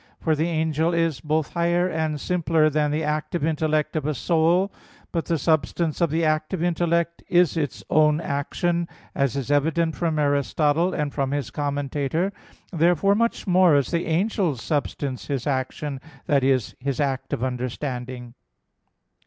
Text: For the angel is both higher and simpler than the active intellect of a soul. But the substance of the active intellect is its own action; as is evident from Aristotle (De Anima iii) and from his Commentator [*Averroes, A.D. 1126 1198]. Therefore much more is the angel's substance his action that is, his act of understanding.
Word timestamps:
For 0.19 0.35
the 0.35 0.47
angel 0.49 0.95
is 0.95 1.19
both 1.19 1.53
higher 1.53 1.87
and 1.87 2.19
simpler 2.19 2.71
than 2.71 2.89
the 2.89 3.03
active 3.03 3.45
intellect 3.45 3.95
of 3.95 4.07
a 4.07 4.15
soul. 4.15 4.71
But 5.11 5.25
the 5.25 5.37
substance 5.37 6.01
of 6.01 6.09
the 6.09 6.25
active 6.25 6.63
intellect 6.63 7.21
is 7.27 7.55
its 7.55 7.83
own 7.87 8.19
action; 8.19 8.87
as 9.13 9.35
is 9.37 9.51
evident 9.51 9.95
from 9.95 10.17
Aristotle 10.17 10.89
(De 10.89 10.97
Anima 10.97 10.97
iii) 10.97 11.01
and 11.03 11.13
from 11.13 11.31
his 11.33 11.51
Commentator 11.51 12.31
[*Averroes, 12.31 12.73
A.D. 12.73 12.73
1126 12.73 12.73
1198]. 12.73 12.79
Therefore 12.79 13.13
much 13.15 13.45
more 13.45 13.75
is 13.75 13.91
the 13.91 14.05
angel's 14.07 14.61
substance 14.63 15.27
his 15.27 15.45
action 15.45 16.01
that 16.25 16.43
is, 16.43 16.75
his 16.79 16.99
act 16.99 17.31
of 17.31 17.43
understanding. 17.43 18.33